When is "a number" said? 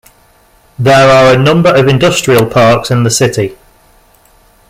1.31-1.75